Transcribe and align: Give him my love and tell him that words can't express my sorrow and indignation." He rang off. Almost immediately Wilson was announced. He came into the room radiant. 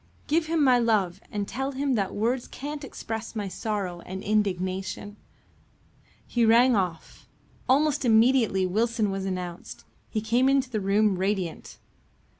Give 0.25 0.47
him 0.47 0.63
my 0.63 0.79
love 0.79 1.21
and 1.31 1.47
tell 1.47 1.73
him 1.73 1.93
that 1.93 2.15
words 2.15 2.47
can't 2.47 2.83
express 2.83 3.35
my 3.35 3.47
sorrow 3.47 4.01
and 4.03 4.23
indignation." 4.23 5.15
He 6.25 6.43
rang 6.43 6.75
off. 6.75 7.27
Almost 7.69 8.03
immediately 8.03 8.65
Wilson 8.65 9.11
was 9.11 9.25
announced. 9.25 9.85
He 10.09 10.19
came 10.19 10.49
into 10.49 10.71
the 10.71 10.81
room 10.81 11.17
radiant. 11.17 11.77